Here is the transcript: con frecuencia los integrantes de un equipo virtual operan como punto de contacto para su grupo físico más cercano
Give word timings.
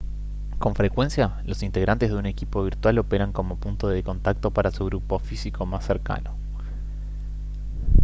con 0.57 0.73
frecuencia 0.73 1.43
los 1.45 1.61
integrantes 1.61 2.09
de 2.09 2.15
un 2.17 2.25
equipo 2.25 2.63
virtual 2.63 2.97
operan 2.97 3.31
como 3.31 3.57
punto 3.59 3.87
de 3.87 4.01
contacto 4.01 4.49
para 4.49 4.71
su 4.71 4.83
grupo 4.85 5.19
físico 5.19 5.67
más 5.67 5.85
cercano 5.85 6.31